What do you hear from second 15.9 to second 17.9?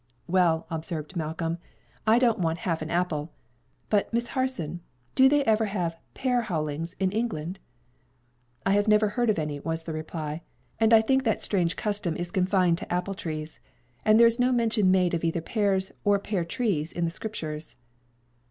or pear trees in the Scriptures."